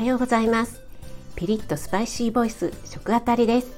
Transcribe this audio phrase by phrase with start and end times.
[0.00, 0.80] はようございます。
[1.36, 3.70] ピリッとスパイシーボイス食あたりです。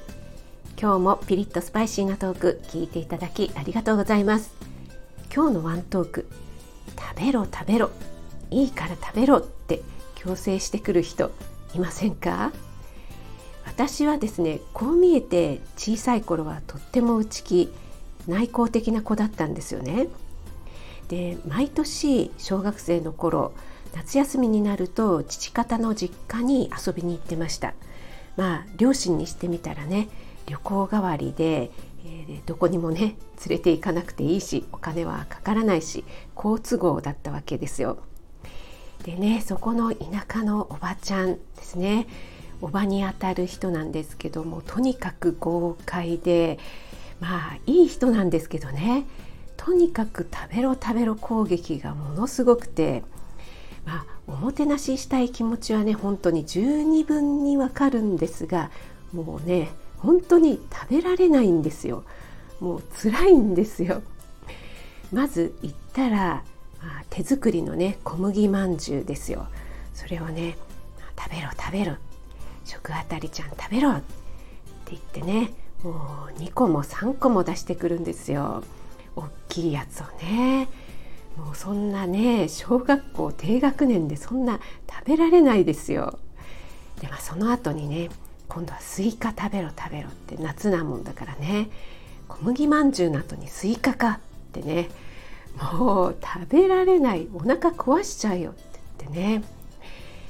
[0.81, 4.53] 今日もピリッとスパイシーなトーク聞いていただきありがとうございます。
[5.35, 6.29] 今日のワントーク
[6.97, 7.91] 食べろ食べろ
[8.51, 9.81] いいから食べろって
[10.15, 11.29] 強制してくる人
[11.75, 12.53] いませんか？
[13.65, 17.73] 私はですねこう見えて小さい頃はとっても内気
[18.29, 20.07] 内向的な子だったんですよね。
[21.09, 23.51] で毎年小学生の頃
[23.93, 27.73] 夏休みになると父方の実家に遊びに行ってました。
[28.35, 30.09] まあ両親にしてみたらね
[30.47, 31.71] 旅行代わりで、
[32.05, 33.17] えー、どこにもね連
[33.49, 36.03] れて行かなくていいしお金はかからないし
[36.33, 37.99] 好都合だったわけですよ。
[39.03, 42.07] でねそこの田舎のおばちゃんですね。
[42.61, 46.59] おばにあたる人なんですけどもとにかく豪快で
[47.19, 49.05] まあいい人なんですけどね。
[49.57, 53.03] とにかく食べろ食べろ攻撃がものすごくて
[53.85, 58.71] まあ、おもてなししたい気持ちはね本当に十二分にわかるんですが
[59.13, 62.03] もうね本当に食べられないんですよ。
[62.59, 64.01] もう辛いんですよ。
[65.11, 66.43] まず言ったら、ま
[66.99, 69.47] あ、手作りのね小麦まんじゅうですよ。
[69.93, 70.57] それをね
[71.17, 71.95] 食べろ食べろ。
[72.65, 73.91] 食あたりちゃん食べろ。
[73.91, 75.51] って言ってね
[75.83, 78.63] もう2個も3個も出してくるんですよ。
[79.15, 80.67] 大きいやつをね。
[81.37, 86.19] もうそんなね小学校低学年でそんな食べられないですよ。
[87.01, 88.09] でまあその後にね
[88.47, 91.69] 今度はスイカ食べろ食べろって夏なもんだからね。
[92.27, 94.19] 小麦まんじゅうの後にスイカかっ
[94.51, 94.89] てね。
[95.75, 99.43] もう食べられないお腹壊しちゃうよって言ってね。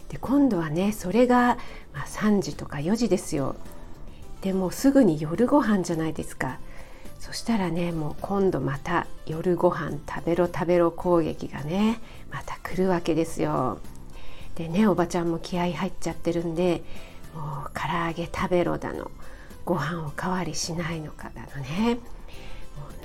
[0.09, 1.57] で今度はねそれが、
[1.93, 3.55] まあ、3時とか4時ですよ。
[4.41, 6.59] でもすぐに夜ご飯じゃないですか。
[7.23, 13.79] そしたらねもう今度また夜ご飯食べろ食べろ攻撃がねまた来るわけですよ。
[14.55, 16.83] でねおばちゃんも気合入っちゃってるんで
[17.33, 19.09] もう唐揚げ食べろだの
[19.63, 21.95] ご飯おかわりしないのかだのね。
[21.95, 22.01] も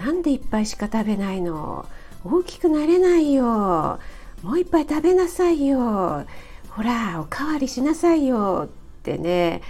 [0.00, 1.86] うなんでいっぱいしか食べないの？
[2.24, 4.00] 大きくなれないよ。
[4.42, 6.26] もう一杯食べなさいよ。
[6.70, 8.64] ほらおかわりしなさいよ。
[8.66, 8.68] っ
[9.04, 9.62] てね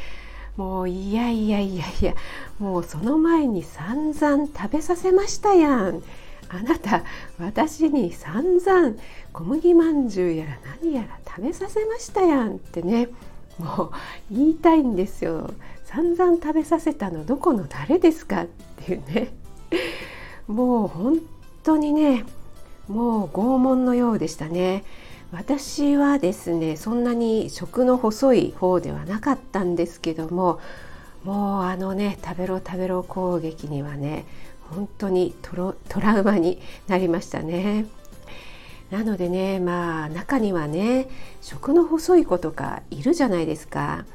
[0.58, 2.14] もういやいやいやいや
[2.58, 6.02] もうその前に散々食べさせましたやん。
[6.48, 7.04] あなた
[7.38, 8.96] 私に散々
[9.32, 13.08] 小麦まんじゅうやら何やら食べさせましたやんってね
[13.58, 15.52] もう言いたいんですよ。
[15.84, 18.46] 散々食べさせたのどこの誰ですかっ
[18.84, 19.28] ていうね。
[20.48, 21.20] もう本
[21.62, 22.24] 当にね
[22.88, 24.82] もう拷問のようでしたね。
[25.30, 30.58] 私はですねそんなに食の細い方ではなかったんですけども
[31.22, 34.24] もうあのね食べろ食べろ攻撃にはね
[34.70, 37.86] 本当にトラウマになりましたね。
[38.90, 41.08] なのでねまあ中にはね
[41.42, 44.06] 食の細い子とかいるじゃないですか。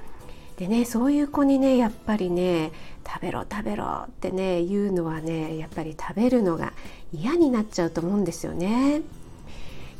[0.58, 2.72] でねそういう子にねやっぱりね
[3.06, 6.74] 食べろ食べろってね言うのはねやっぱり食べるのが
[7.12, 9.02] 嫌になっちゃうと思うんですよね。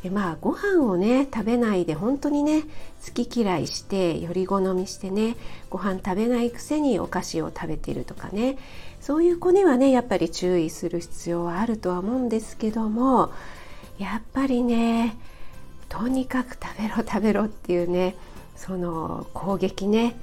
[0.04, 2.64] でまあご飯をね食べないで本当にね
[3.06, 5.38] 好き嫌いしてより好みしてね
[5.70, 8.58] ご飯食べないくせにお菓子を食べてるとかね
[9.00, 13.32] そういう子にはねやっぱり注意する必要はあるとは思うんですけども
[13.98, 15.18] やっぱりね
[15.88, 18.16] とにかく食べろ食べろっていうね
[18.58, 20.18] その攻撃ね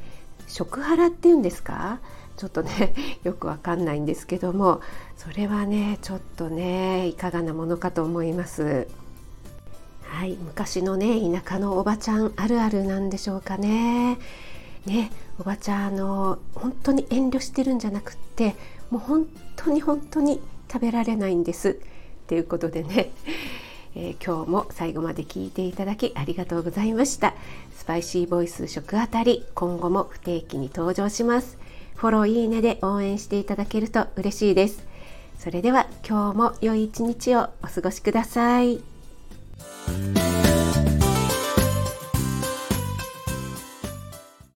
[0.46, 2.00] 食ハラっていうんですか？
[2.36, 4.80] ちょっとね よくわかんないんですけども
[5.16, 8.88] それはねちょっとねいかがなものかと思います。
[10.10, 14.18] はい、昔のね田舎のおばちゃんあるあるなんでしょうかね。
[14.84, 18.56] ねおばちゃんあの本当に遠慮してるんじゃなくって
[18.90, 19.26] もう本
[19.56, 20.40] 当に本当に
[20.70, 21.70] 食べられないんです。
[21.70, 21.74] っ
[22.26, 23.12] ていうことでね、
[23.94, 27.34] えー、今日も最後まで聞いていただきありがとうございました。
[27.78, 31.56] スパイシーボイス食あたり今後も不定期に登場します。
[31.94, 34.84] フォローいいねで応援していただけると嬉しいです。
[35.38, 38.89] それでは今日も良い一日をお過ごしください。
[39.90, 40.19] Mm.